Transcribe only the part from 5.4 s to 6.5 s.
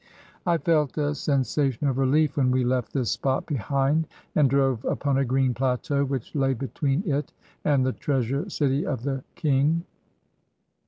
plateau which